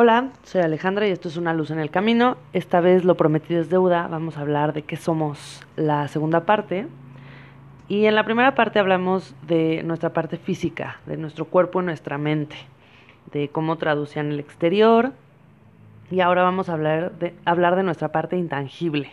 [0.00, 2.36] Hola, soy Alejandra y esto es Una Luz en el Camino.
[2.52, 4.06] Esta vez lo prometido es deuda.
[4.06, 6.86] Vamos a hablar de qué somos la segunda parte.
[7.88, 12.16] Y en la primera parte hablamos de nuestra parte física, de nuestro cuerpo y nuestra
[12.16, 12.54] mente,
[13.32, 15.14] de cómo traducían el exterior.
[16.12, 19.10] Y ahora vamos a hablar de, hablar de nuestra parte intangible,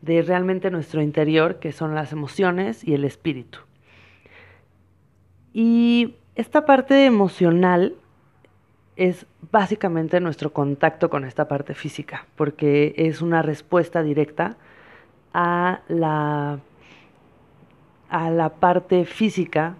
[0.00, 3.58] de realmente nuestro interior, que son las emociones y el espíritu.
[5.52, 7.94] Y esta parte emocional
[8.98, 14.56] es básicamente nuestro contacto con esta parte física, porque es una respuesta directa
[15.32, 16.58] a la,
[18.10, 19.76] a la parte física.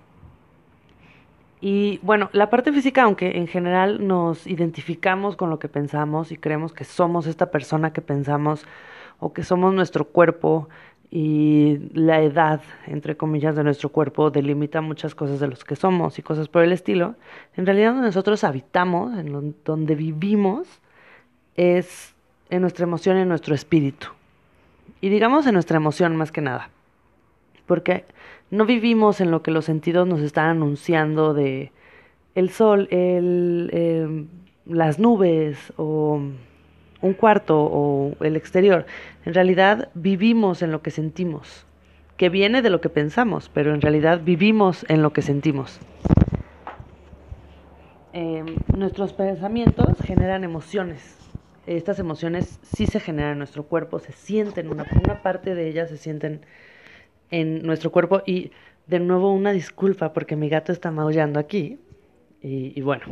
[1.61, 6.37] Y bueno, la parte física, aunque en general nos identificamos con lo que pensamos y
[6.37, 8.65] creemos que somos esta persona que pensamos
[9.19, 10.69] o que somos nuestro cuerpo
[11.11, 16.19] y la edad, entre comillas, de nuestro cuerpo delimita muchas cosas de los que somos
[16.19, 17.15] y cosas por el estilo,
[17.57, 20.69] en realidad donde nosotros habitamos, en donde vivimos,
[21.57, 22.15] es
[22.51, 24.09] en nuestra emoción en nuestro espíritu.
[25.01, 26.71] Y digamos en nuestra emoción más que nada,
[27.67, 28.05] porque
[28.51, 31.73] no vivimos en lo que los sentidos nos están anunciando de
[32.35, 34.27] el sol, el, eh,
[34.67, 36.21] las nubes o
[37.01, 38.87] un cuarto o el exterior.
[39.25, 41.67] En realidad vivimos en lo que sentimos,
[42.17, 45.81] que viene de lo que pensamos, pero en realidad vivimos en lo que sentimos.
[48.13, 51.17] Em, nuestros pensamientos generan emociones.
[51.67, 55.91] Estas emociones sí se generan en nuestro cuerpo, se sienten, una, una parte de ellas
[55.91, 56.41] se sienten
[57.31, 58.23] en nuestro cuerpo.
[58.27, 58.51] Y
[58.87, 61.79] de nuevo una disculpa porque mi gato está maullando aquí.
[62.41, 63.05] Y bueno,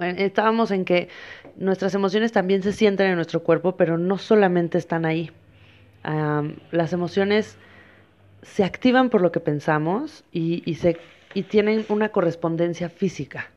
[0.00, 1.08] estábamos en que
[1.56, 5.30] nuestras emociones también se sienten en nuestro cuerpo, pero no solamente están ahí.
[6.70, 7.58] las emociones
[8.42, 10.62] se activan por lo que pensamos y,
[11.34, 13.50] y tienen una correspondencia física.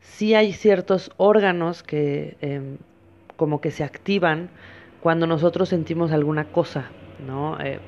[0.00, 2.78] Sí hay ciertos órganos que em,
[3.36, 4.50] como que se activan
[5.00, 7.58] cuando nosotros sentimos alguna cosa, ¿no?
[7.60, 7.80] Eh,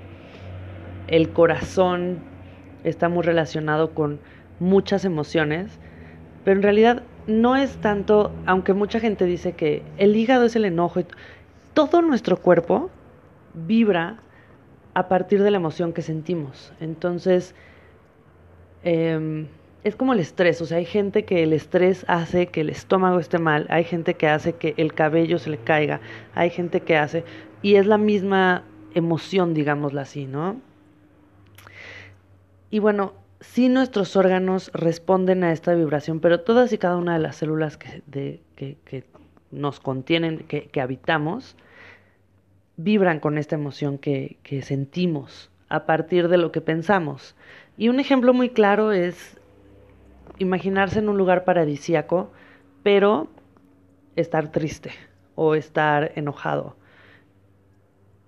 [1.07, 2.19] el corazón
[2.83, 4.21] está muy relacionado con
[4.59, 5.79] muchas emociones,
[6.45, 10.65] pero en realidad no es tanto, aunque mucha gente dice que el hígado es el
[10.65, 11.01] enojo,
[11.73, 12.91] todo nuestro cuerpo
[13.55, 14.19] vibra
[14.95, 16.73] a partir de la emoción que sentimos.
[16.81, 17.55] Entonces,
[18.83, 19.49] em,
[19.83, 23.19] es como el estrés, o sea, hay gente que el estrés hace que el estómago
[23.19, 26.01] esté mal, hay gente que hace que el cabello se le caiga,
[26.35, 27.25] hay gente que hace,
[27.61, 28.63] y es la misma
[28.95, 30.61] emoción, digámosla así, ¿no?
[32.71, 37.21] Y bueno, sí nuestros órganos responden a esta vibración, pero todas y cada una de
[37.21, 39.05] las células que, que,
[39.51, 41.57] nos contienen, que, habitamos,
[42.77, 47.37] vibran con esta emoción que, sentimos a partir de lo que pensamos.
[47.77, 49.39] Y un ejemplo muy claro es
[50.39, 52.33] imaginarse en un lugar paradisíaco,
[52.83, 53.29] pero
[54.17, 54.91] estar triste
[55.37, 56.77] o estar enojado.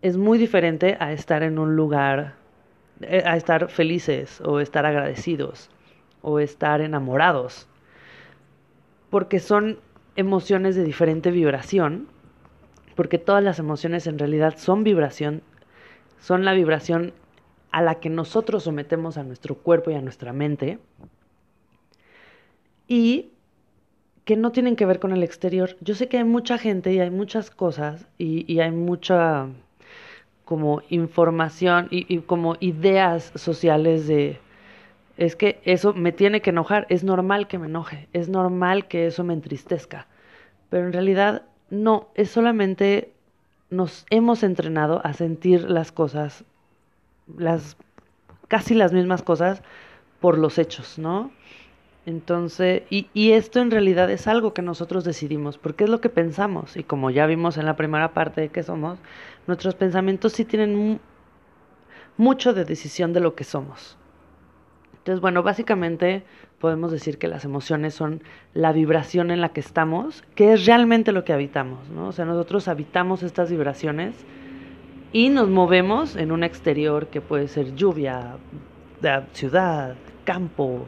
[0.03, 2.35] Es muy diferente a estar en un lugar
[3.03, 5.71] a estar felices o estar agradecidos
[6.23, 7.69] o estar enamorados,
[9.11, 9.79] porque son
[10.17, 12.09] emociones de diferente vibración,
[12.95, 15.43] porque todas las emociones en realidad son vibración,
[16.19, 17.13] son la vibración
[17.71, 20.79] a la que nosotros sometemos a nuestro cuerpo y a nuestra mente,
[22.89, 23.31] y
[24.25, 25.77] que no tienen que ver con el exterior.
[25.81, 29.49] Yo sé que hay mucha gente y hay muchas cosas y, y hay mucha
[30.47, 34.39] como información y, como ideas sociales de
[35.17, 39.07] es que eso me tiene que enojar, es normal que me enoje, es normal que
[39.07, 40.07] eso me entristezca,
[40.71, 43.13] pero en realidad no, es solamente
[43.71, 46.45] nos hemos entrenado a sentir las cosas,
[47.37, 47.77] las
[48.47, 49.63] casi las mismas cosas
[50.21, 51.33] por los hechos, ¿no?
[52.05, 56.09] Entonces, y, y, esto en realidad es algo que nosotros decidimos, porque es lo que
[56.09, 56.77] pensamos.
[56.77, 59.01] Y como ya vimos en la primera parte de que somos,
[59.47, 61.01] nuestros pensamientos sí tienen
[62.17, 63.97] mucho de decisión de lo que somos.
[64.99, 66.25] Entonces, bueno, básicamente
[66.59, 68.23] podemos decir que las emociones son
[68.55, 72.09] la vibración en la que estamos, que es realmente lo que habitamos, ¿no?
[72.09, 74.17] O sea, nosotros habitamos estas vibraciones
[75.13, 78.39] y nos movemos en un exterior que puede ser lluvia,
[79.33, 79.95] ciudad,
[80.25, 80.87] campo,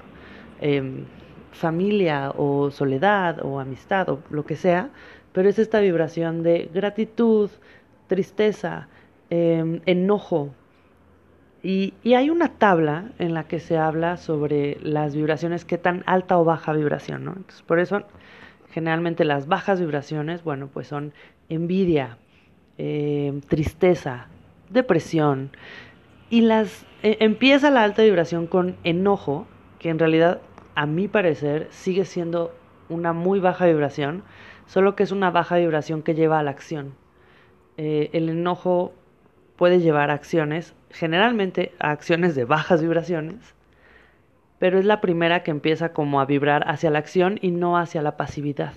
[0.61, 1.05] Em,
[1.53, 4.91] familia o soledad o amistad o lo que sea,
[5.33, 7.51] pero es esta vibración de gratitud,
[8.09, 8.89] tristeza,
[9.31, 10.55] em, enojo.
[11.63, 16.39] Y, hay una tabla en la que se habla sobre las vibraciones, qué tan alta
[16.39, 17.33] o baja vibración, ¿no?
[17.33, 18.03] Entonces, por eso,
[18.71, 21.13] generalmente las bajas vibraciones, bueno, pues son
[21.49, 22.19] envidia,
[22.79, 24.29] em, tristeza,
[24.71, 25.51] depresión.
[26.31, 29.47] Y las e, empieza la alta vibración con enojo,
[29.79, 30.41] que en realidad
[30.79, 32.55] a mi parecer, sigue siendo
[32.89, 34.23] una muy baja vibración,
[34.67, 36.95] solo que es una baja vibración que lleva a la acción.
[37.79, 38.93] Eh, el enojo
[39.57, 43.55] puede llevar a acciones, generalmente a acciones de bajas vibraciones,
[44.59, 48.03] pero es la primera que empieza como a vibrar hacia la acción y no hacia
[48.03, 48.75] la pasividad.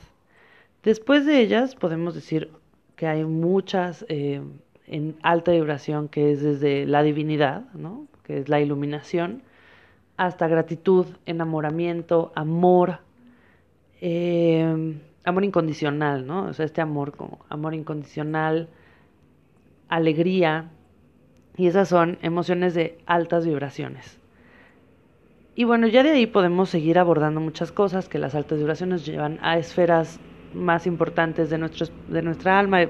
[0.83, 2.51] Después de ellas podemos decir
[2.95, 4.41] que hay muchas eh,
[4.85, 8.05] en alta vibración que es desde la divinidad, ¿no?
[8.23, 9.41] que es la iluminación,
[10.17, 12.99] hasta gratitud, enamoramiento, amor,
[13.99, 16.45] eh, amor incondicional, ¿no?
[16.45, 18.69] O sea, este amor como amor incondicional,
[19.91, 20.71] alegría,
[21.57, 24.19] y esas son emociones de altas vibraciones.
[25.55, 29.37] Y bueno, ya de ahí podemos seguir abordando muchas cosas que las altas vibraciones llevan
[29.41, 30.21] a esferas
[30.53, 31.57] más importantes de,
[32.07, 32.89] de nuestra alma.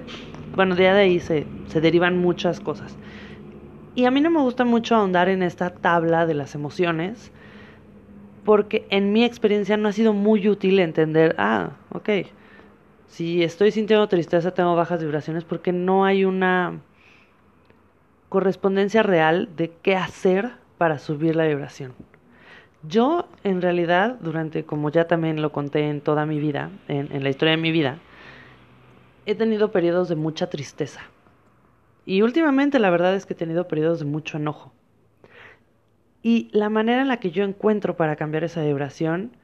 [0.54, 3.00] Bueno, ya de ahí se, se derivan muchas cosas.
[3.96, 7.34] Y a mí no me gusta mucho ahondar en esta tabla de las emociones,
[8.44, 12.10] porque en mi experiencia no ha sido muy útil entender, ah, ok,
[13.06, 16.84] si estoy sintiendo tristeza tengo bajas vibraciones porque no hay una
[18.32, 21.94] correspondencia real de qué hacer para subir la vibración.
[22.82, 27.30] Yo, en realidad, durante, como ya también lo conté en toda mi vida, en, la
[27.30, 27.98] historia de mi vida,
[29.26, 31.02] he tenido periodos de mucha tristeza.
[32.06, 34.72] Y últimamente la verdad es que he tenido periodos de mucho enojo.
[36.24, 39.36] Y la manera en la que yo encuentro para cambiar esa vibración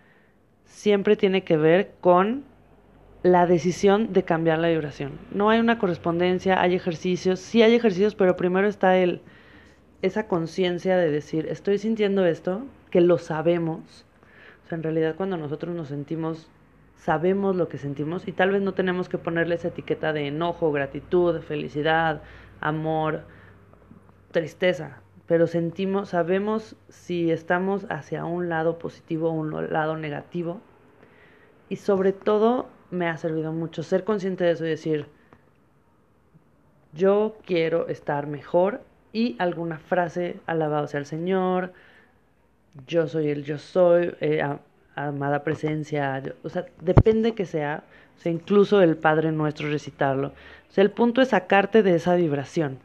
[0.64, 2.46] siempre tiene que ver con
[3.28, 5.14] la decisión de cambiar la vibración.
[5.32, 9.22] No hay una correspondencia, hay ejercicios, sí hay ejercicios, pero primero está el
[10.02, 14.06] esa conciencia de decir, estoy sintiendo esto, que lo sabemos.
[14.64, 16.50] O sea, en realidad cuando nosotros nos sentimos,
[16.96, 20.72] sabemos lo que sentimos y tal vez no tenemos que ponerle esa etiqueta de enojo,
[20.72, 22.22] gratitud, felicidad,
[22.62, 23.24] amor,
[24.32, 30.62] tristeza, pero sentimos, sabemos si estamos hacia un lado positivo o un lado negativo.
[31.70, 35.08] Y sobre todo me ha servido mucho ser consciente de eso y decir,
[36.94, 38.82] yo quiero estar mejor
[39.14, 41.74] y alguna frase alabado sea el Señor,
[42.88, 44.42] yo soy el yo soy, eh,
[44.96, 47.84] amada presencia, o sea, depende que sea,
[48.18, 50.30] o sea, incluso el Padre Nuestro recitarlo.
[50.30, 52.80] O sea, el punto es sacarte de esa vibración.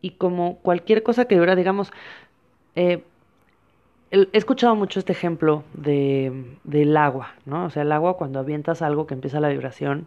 [0.00, 1.90] Y como cualquier cosa que vibra, digamos,
[2.74, 3.04] eh,
[4.14, 7.64] he escuchado mucho este ejemplo de, del agua, ¿no?
[7.64, 10.06] O sea, el agua cuando avientas algo que empieza la vibración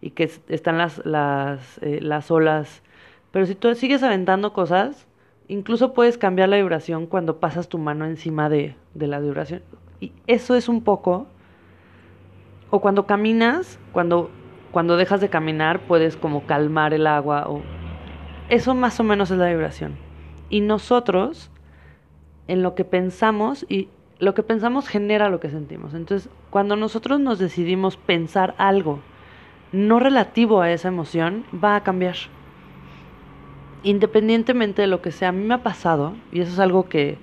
[0.00, 2.82] y que están las, las, eh, las olas.
[3.30, 5.06] Pero si tú sigues aventando cosas,
[5.48, 9.62] incluso puedes cambiar la vibración cuando pasas tu mano encima de, de la vibración.
[10.00, 11.26] Y eso es un poco...
[12.68, 14.28] O cuando caminas, cuando,
[14.72, 17.48] cuando dejas de caminar, puedes como calmar el agua.
[17.48, 17.62] O...
[18.48, 19.94] Eso más o menos es la vibración.
[20.50, 21.50] Y nosotros
[22.48, 23.88] en lo que pensamos y
[24.18, 25.94] lo que pensamos genera lo que sentimos.
[25.94, 29.00] Entonces, cuando nosotros nos decidimos pensar algo
[29.72, 32.16] no relativo a esa emoción, va a cambiar.
[33.82, 37.18] Independientemente de lo que sea, a mí me ha pasado, y eso es algo que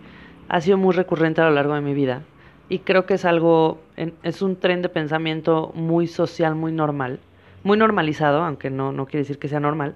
[0.49, 2.23] ha sido muy recurrente a lo largo de mi vida,
[2.69, 3.79] y creo que es algo,
[4.23, 7.19] es un tren de pensamiento muy social, muy normal,
[7.63, 9.95] muy normalizado, aunque no, no quiere decir que sea normal,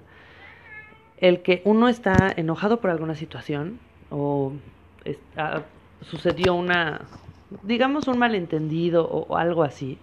[1.18, 3.78] el que uno está enojado por alguna situación
[4.10, 4.52] o
[5.36, 5.62] Ah,
[6.02, 7.02] sucedió una,
[7.62, 9.98] digamos, un malentendido o, algo así,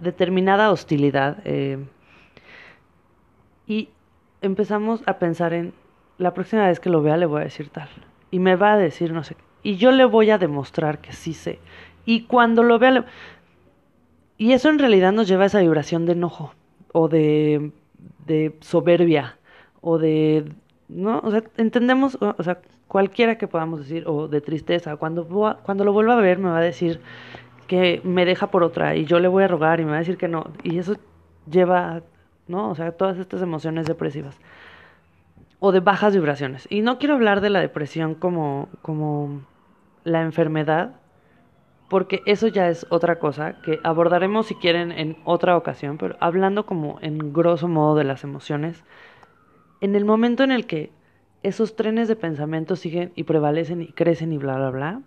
[0.00, 1.38] determinada hostilidad.
[1.44, 1.78] Eh,
[3.66, 3.88] y
[4.42, 5.72] empezamos a pensar en,
[6.18, 7.88] la próxima vez que lo vea le voy a decir tal.
[8.30, 11.32] Y me va a decir no sé Y yo le voy a demostrar que sí
[11.32, 11.58] sé.
[12.04, 13.06] Y cuando lo vea...
[14.36, 16.54] Y eso en realidad nos lleva a esa vibración de enojo
[16.92, 17.72] o de,
[18.26, 19.38] de soberbia
[19.80, 20.52] o de...
[20.88, 21.20] ¿No?
[21.20, 22.60] O sea, entendemos, o sea,
[22.90, 25.24] cualquiera que podamos decir, o de tristeza, cuando,
[25.62, 27.00] cuando lo vuelva a ver me va a decir
[27.68, 30.00] que me deja por otra y yo le voy a rogar y me va a
[30.00, 30.96] decir que no, y eso
[31.48, 32.02] lleva,
[32.48, 32.68] ¿no?
[32.68, 34.40] O sea, todas estas emociones depresivas
[35.60, 36.66] o de bajas vibraciones.
[36.68, 39.42] Y no quiero hablar de la depresión como, como
[40.02, 40.96] la enfermedad,
[41.88, 46.66] porque eso ya es otra cosa que abordaremos si quieren en otra ocasión, pero hablando
[46.66, 48.82] como en grosso modo de las emociones,
[49.80, 50.90] en el momento en el que
[51.42, 55.02] esos trenes de pensamiento siguen y prevalecen y crecen y bla, bla, bla,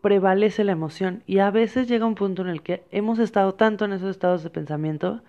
[0.00, 1.22] prevalece la emoción.
[1.26, 4.42] Y a veces llega un punto en el que hemos estado tanto en esos estados
[4.42, 5.22] de pensamiento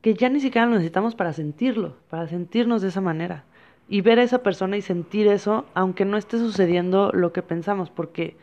[0.00, 3.44] que ya ni siquiera lo necesitamos para sentirlo, para sentirnos de esa manera.
[3.88, 7.90] Y ver a esa persona y sentir eso, aunque no esté sucediendo lo que pensamos,
[7.90, 8.36] porque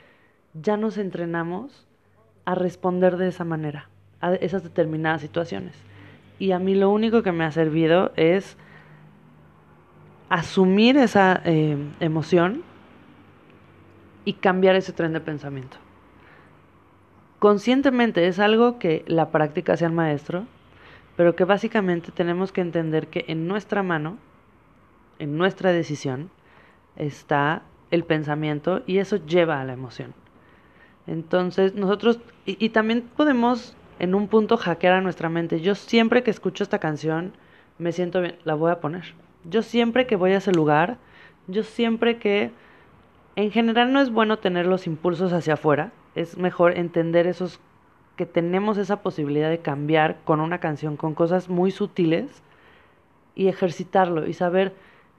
[0.53, 1.87] ya nos entrenamos
[2.45, 3.89] a responder de esa manera,
[4.21, 5.75] a esas determinadas situaciones.
[6.39, 8.57] Y a mí lo único que me ha servido es
[10.31, 12.63] asumir esa eh, emoción
[14.23, 15.77] y cambiar ese tren de pensamiento.
[17.39, 20.45] conscientemente es algo que la práctica sea el maestro,
[21.17, 24.17] pero que básicamente tenemos que entender que en nuestra mano,
[25.19, 26.29] en nuestra decisión,
[26.95, 30.13] está el pensamiento y eso lleva a la emoción.
[31.07, 35.59] Entonces nosotros, y, y también podemos en un punto hackear a nuestra mente.
[35.59, 37.33] Yo siempre que escucho esta canción
[37.79, 39.13] me siento bien, la voy a poner.
[39.43, 40.97] Yo siempre que voy a ese lugar,
[41.47, 42.51] yo siempre que
[43.35, 47.59] en general no es bueno tener los impulsos hacia afuera, es mejor entender esos
[48.15, 52.43] que tenemos esa posibilidad de cambiar con una canción, con cosas muy sutiles
[53.35, 54.73] y ejercitarlo y saber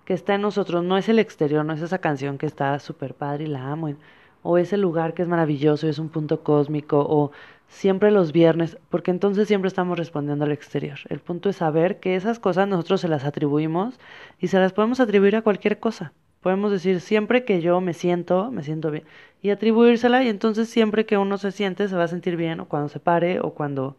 [0.04, 3.14] que está en nosotros, no es el exterior, no es esa canción que está súper
[3.14, 3.94] padre y la amo,
[4.42, 7.30] o ese lugar que es maravilloso y es un punto cósmico, o
[7.72, 10.98] siempre los viernes, porque entonces siempre estamos respondiendo al exterior.
[11.08, 13.98] El punto es saber que esas cosas nosotros se las atribuimos
[14.38, 16.12] y se las podemos atribuir a cualquier cosa.
[16.42, 19.04] Podemos decir, siempre que yo me siento, me siento bien.
[19.40, 22.66] Y atribuírsela y entonces siempre que uno se siente, se va a sentir bien o
[22.66, 23.96] cuando se pare o cuando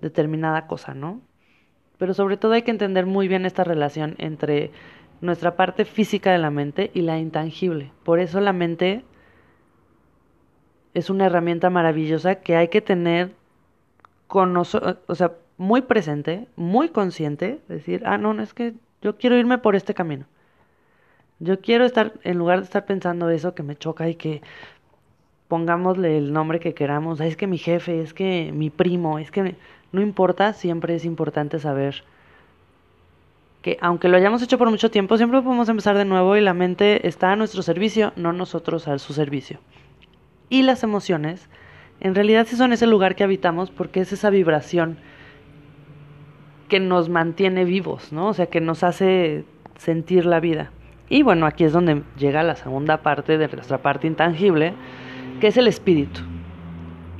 [0.00, 1.22] determinada cosa, ¿no?
[1.96, 4.72] Pero sobre todo hay que entender muy bien esta relación entre
[5.22, 7.92] nuestra parte física de la mente y la intangible.
[8.04, 9.04] Por eso la mente
[10.96, 13.32] es una herramienta maravillosa que hay que tener
[14.28, 18.72] con o sea, muy presente, muy consciente, decir, ah, no, no es que
[19.02, 20.24] yo quiero irme por este camino.
[21.38, 24.40] Yo quiero estar, en lugar de estar pensando eso que me choca y que
[25.48, 29.54] pongámosle el nombre que queramos, es que mi jefe, es que mi primo, es que
[29.92, 32.04] no importa, siempre es importante saber
[33.60, 36.54] que aunque lo hayamos hecho por mucho tiempo, siempre podemos empezar de nuevo y la
[36.54, 39.60] mente está a nuestro servicio, no nosotros a su servicio.
[40.48, 41.48] Y las emociones,
[42.00, 44.98] en realidad sí son ese lugar que habitamos porque es esa vibración
[46.68, 48.28] que nos mantiene vivos, ¿no?
[48.28, 49.44] O sea, que nos hace
[49.76, 50.70] sentir la vida.
[51.08, 54.74] Y bueno, aquí es donde llega la segunda parte de nuestra parte intangible,
[55.40, 56.20] que es el espíritu.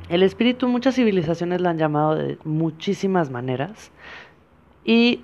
[0.09, 3.91] El espíritu muchas civilizaciones lo han llamado de muchísimas maneras
[4.85, 5.21] y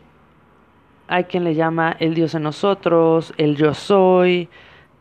[1.08, 4.50] hay quien le llama el Dios en nosotros, el yo soy,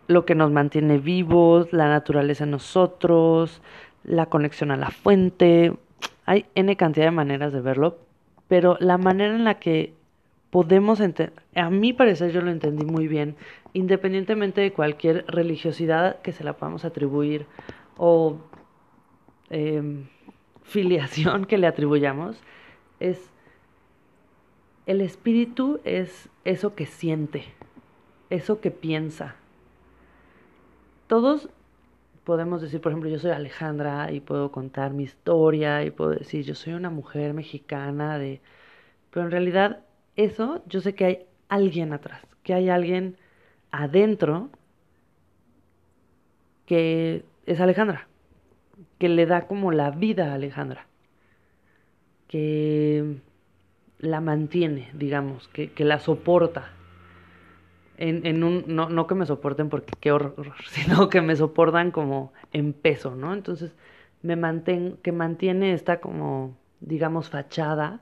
[0.06, 3.62] lo que nos mantiene vivos, la naturaleza en nosotros,
[4.04, 5.74] la conexión a la fuente.
[6.26, 7.98] Hay n cantidad de maneras de verlo,
[8.48, 9.94] pero la manera en la que
[10.50, 13.36] podemos entender, a mi parecer yo lo entendí muy bien,
[13.72, 17.46] independientemente de cualquier religiosidad que se la podamos atribuir
[17.96, 18.36] o
[19.50, 20.08] em,
[20.62, 22.42] filiación que le atribuyamos,
[23.00, 23.30] es
[24.84, 27.44] el espíritu es eso que siente,
[28.30, 29.36] eso que piensa.
[31.06, 31.48] Todos
[32.24, 36.44] podemos decir, por ejemplo, yo soy Alejandra y puedo contar mi historia y puedo decir,
[36.44, 38.40] yo soy una mujer mexicana de...
[39.10, 39.80] Pero en realidad
[40.16, 43.16] eso yo sé que hay alguien atrás, que hay alguien
[43.70, 44.50] adentro
[46.66, 48.08] que es Alejandra,
[48.98, 50.86] que le da como la vida a Alejandra,
[52.28, 53.16] que
[53.98, 56.70] la mantiene, digamos, que, que la soporta.
[58.02, 61.92] En, en un, no, no que me soporten porque qué horror, sino que me soportan
[61.92, 63.32] como en peso, ¿no?
[63.32, 63.76] Entonces,
[64.22, 68.00] me mantén, que mantiene esta como, digamos, fachada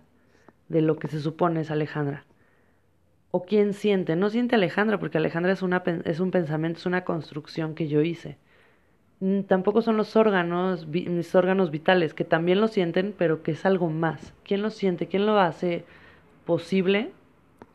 [0.68, 2.24] de lo que se supone es Alejandra.
[3.30, 4.16] ¿O quién siente?
[4.16, 8.00] No siente Alejandra, porque Alejandra es, una, es un pensamiento, es una construcción que yo
[8.02, 8.38] hice.
[9.20, 13.66] Mm, tampoco son los órganos, mis órganos vitales, que también lo sienten, pero que es
[13.66, 14.34] algo más.
[14.44, 15.08] ¿Quién lo siente?
[15.08, 15.84] ¿Quién lo hace
[16.46, 17.12] posible?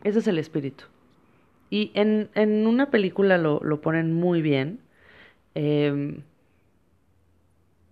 [0.03, 0.85] Ese es el espíritu.
[1.69, 4.79] Y en, en una película lo, lo ponen muy bien.
[5.55, 6.19] Eh,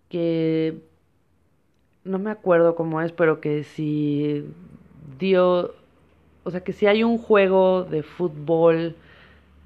[0.10, 0.78] que
[2.04, 4.46] no me acuerdo cómo es, pero que si
[5.20, 5.72] Dios,
[6.44, 8.96] o sea, que si hay un juego de fútbol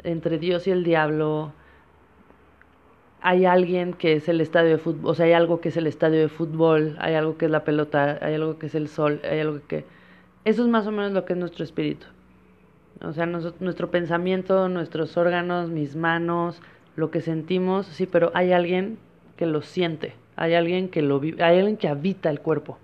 [0.03, 1.53] entre Dios y el diablo,
[3.21, 5.87] hay alguien que es el estadio de fútbol, o sea, hay algo que es el
[5.87, 9.21] estadio de fútbol, hay algo que es la pelota, hay algo que es el sol,
[9.29, 9.85] hay algo que...
[10.45, 12.07] Eso es más o menos lo que es nuestro espíritu.
[13.03, 16.61] O sea, nuestro pensamiento, nuestros órganos, mis manos,
[16.95, 18.97] lo que sentimos, sí, pero hay alguien
[19.35, 22.79] que lo siente, hay alguien que lo vive, hay alguien que habita el cuerpo.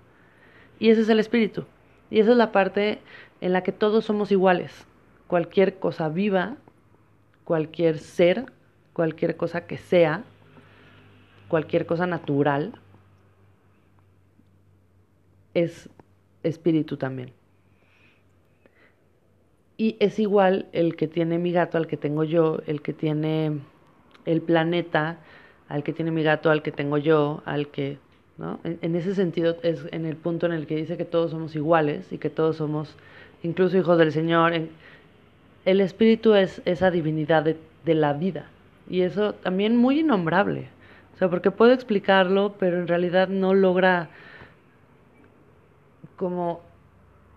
[0.78, 1.64] Y ese es el espíritu.
[2.10, 3.00] Y esa es la parte
[3.40, 4.86] en la que todos somos iguales.
[5.26, 6.56] Cualquier cosa viva,
[7.44, 8.46] cualquier ser,
[8.92, 10.22] cualquier cosa que sea,
[11.48, 12.78] cualquier cosa natural,
[15.54, 15.88] es
[16.42, 17.32] espíritu también.
[19.76, 23.58] Y es igual el que tiene mi gato al que tengo yo, el que tiene
[24.24, 25.18] el planeta,
[25.68, 27.98] al que tiene mi gato, al que tengo yo, al que
[28.36, 28.58] ¿no?
[28.64, 32.12] En, ese sentido es en el punto en el que dice que todos somos iguales
[32.12, 32.96] y que todos somos
[33.42, 34.52] incluso hijos del Señor.
[35.64, 38.46] el Espíritu es esa divinidad de, de la vida
[38.88, 40.68] y eso también muy innombrable.
[41.14, 44.08] O sea, porque puedo explicarlo, pero en realidad no logra
[46.16, 46.60] como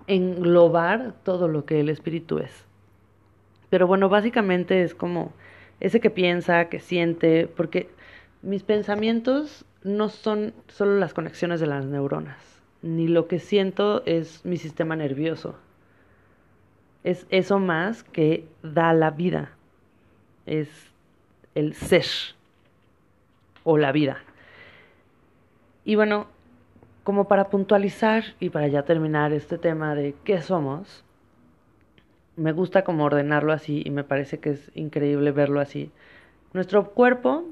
[0.08, 2.66] englobar todo lo que el espíritu es.
[3.70, 5.34] Pero bueno, básicamente es como
[5.80, 7.90] ese que piensa, que siente, porque
[8.42, 14.44] mis pensamientos no son solo las conexiones de las neuronas, ni lo que siento es
[14.46, 15.56] mi sistema nervioso.
[17.04, 19.52] Es eso más que da la vida.
[20.46, 20.70] Es
[21.56, 22.06] el ser
[23.64, 24.20] o la vida.
[25.84, 26.28] Y bueno,
[27.08, 31.06] como para puntualizar y para ya terminar este tema de qué somos,
[32.36, 35.90] me gusta como ordenarlo así y me parece que es increíble verlo así.
[36.52, 37.46] Nuestro cuerpo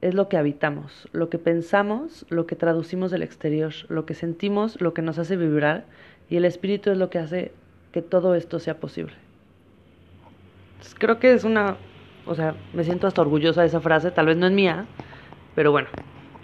[0.00, 4.80] es lo que habitamos, lo que pensamos, lo que traducimos del exterior, lo que sentimos,
[4.80, 5.86] lo que nos hace vibrar
[6.30, 7.50] y el espíritu es lo que hace
[7.90, 9.14] que todo esto sea posible.
[11.00, 11.78] creo que es una,
[12.26, 14.86] o sea, me siento hasta orgullosa de esa frase, tal vez no es mía,
[15.56, 15.88] pero bueno,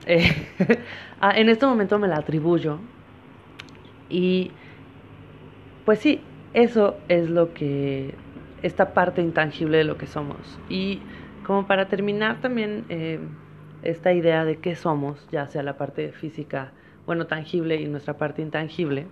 [0.06, 0.46] eh,
[1.20, 2.78] ah, en este momento me la atribuyo.
[4.08, 4.50] Y
[5.84, 6.20] pues sí,
[6.54, 8.14] eso es lo que,
[8.62, 10.58] esta parte intangible de lo que somos.
[10.68, 11.00] Y
[11.46, 13.20] como para terminar también eh,
[13.82, 16.72] esta idea de qué somos, ya sea la parte física,
[17.06, 19.06] bueno, tangible y nuestra parte intangible,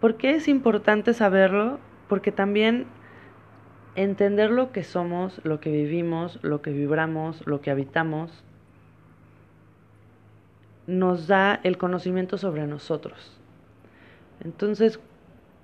[0.00, 1.78] ¿por qué es importante saberlo?
[2.08, 2.86] Porque también
[3.94, 8.44] entender lo que somos, lo que vivimos, lo que vibramos, lo que habitamos,
[10.88, 13.38] nos da el conocimiento sobre nosotros.
[14.42, 14.98] Entonces,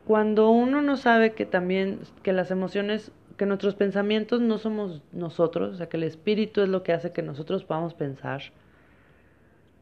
[0.07, 5.75] cuando uno no sabe que también, que las emociones, que nuestros pensamientos no somos nosotros,
[5.75, 8.43] o sea, que el espíritu es lo que hace que nosotros podamos pensar,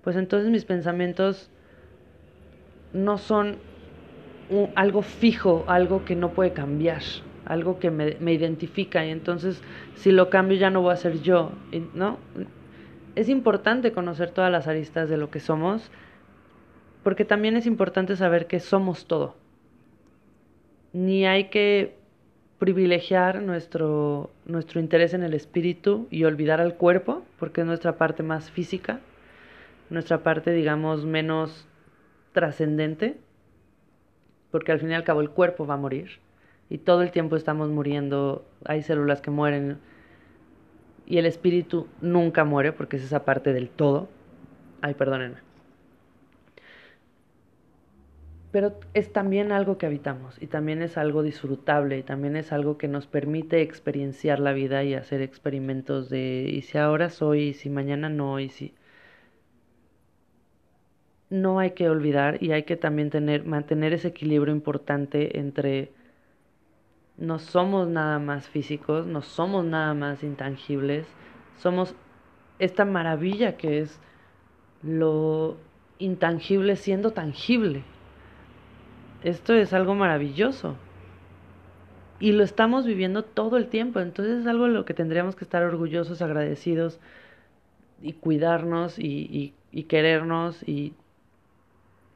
[0.04, 1.50] pues entonces mis pensamientos
[2.92, 3.56] no son
[4.76, 7.02] algo fijo, algo que no puede cambiar,
[7.46, 9.60] algo que me, me identifica y entonces
[9.96, 11.50] si lo cambio ya no voy a ser yo,
[11.94, 12.18] ¿no?
[13.14, 15.90] Es importante conocer todas las aristas de lo que somos,
[17.02, 19.34] porque también es importante saber que somos todo.
[20.92, 21.96] Ni hay que
[22.58, 28.22] privilegiar nuestro, nuestro interés en el espíritu y olvidar al cuerpo, porque es nuestra parte
[28.22, 29.00] más física,
[29.90, 31.66] nuestra parte, digamos, menos
[32.32, 33.18] trascendente,
[34.50, 36.20] porque al fin y al cabo el cuerpo va a morir
[36.72, 39.78] y todo el tiempo estamos muriendo, hay células que mueren
[41.12, 44.08] y el espíritu nunca muere porque es esa parte del todo.
[44.80, 45.36] Ay, perdónenme.
[48.50, 52.78] Pero es también algo que habitamos y también es algo disfrutable y también es algo
[52.78, 57.52] que nos permite experienciar la vida y hacer experimentos de y si ahora soy y
[57.52, 58.72] si mañana no y si
[61.28, 65.92] no hay que olvidar y hay que también tener mantener ese equilibrio importante entre
[67.16, 71.06] no somos nada más físicos, no somos nada más intangibles,
[71.58, 71.94] somos
[72.58, 74.00] esta maravilla que es
[74.82, 75.56] lo
[75.98, 77.84] intangible siendo tangible.
[79.22, 80.76] Esto es algo maravilloso.
[82.18, 84.00] Y lo estamos viviendo todo el tiempo.
[84.00, 87.00] Entonces es algo de lo que tendríamos que estar orgullosos, agradecidos
[88.00, 90.94] y cuidarnos y, y querernos y,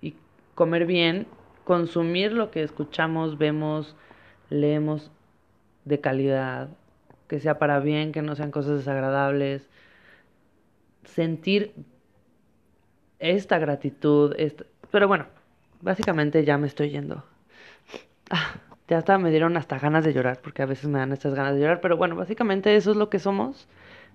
[0.01, 0.15] y
[0.55, 1.27] comer bien,
[1.65, 3.97] consumir lo que escuchamos, vemos,
[4.51, 5.11] leemos
[5.85, 6.69] de calidad,
[7.29, 9.69] que sea para bien, que no sean cosas desagradables,
[11.05, 11.73] sentir
[13.19, 14.35] esta gratitud,
[14.91, 15.27] pero bueno,
[15.81, 17.25] básicamente ya me estoy yendo.
[18.31, 18.57] Ah,
[18.89, 21.55] ya hasta me dieron hasta ganas de llorar, porque a veces me dan estas ganas
[21.55, 23.69] de llorar, pero bueno, básicamente eso es lo que somos.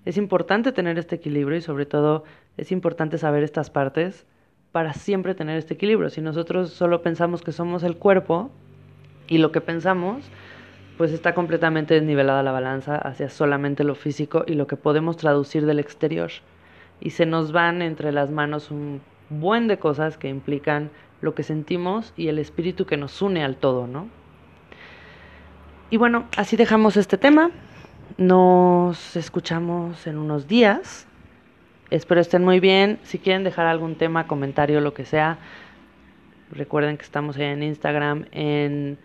[0.06, 2.24] Es importante tener este equilibrio y sobre todo
[2.58, 4.26] es importante saber estas partes
[4.72, 6.10] para siempre tener este equilibrio.
[6.10, 8.52] Si nosotros solo pensamos que somos el cuerpo,
[9.28, 10.24] y lo que pensamos,
[10.98, 15.66] pues está completamente desnivelada la balanza hacia solamente lo físico y lo que podemos traducir
[15.66, 16.32] del exterior.
[17.00, 21.44] Y se nos van entre las manos un buen de cosas que implican lo que
[21.44, 24.10] sentimos y el espíritu que nos une al todo, ¿no?
[25.90, 27.52] Y bueno, así dejamos este tema.
[28.18, 31.08] Nos escuchamos en unos días.
[31.90, 33.00] Espero estén muy bien.
[33.04, 35.38] Si quieren dejar algún tema, comentario, lo que sea,
[36.52, 38.98] recuerden que estamos en Instagram, en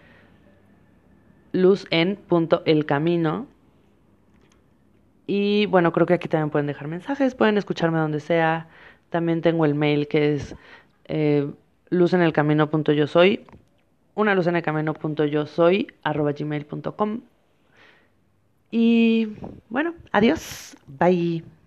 [1.56, 3.46] luz en punto el camino.
[5.26, 8.68] Y bueno, creo que aquí también pueden dejar mensajes, pueden escucharme donde sea.
[9.10, 10.54] También tengo el mail que es
[11.06, 11.50] eh,
[11.90, 13.44] luz en el camino punto yo soy,
[14.14, 17.20] una luz en el camino punto yo soy arroba gmail punto com.
[18.70, 19.28] Y
[19.68, 21.55] bueno, adiós, bye.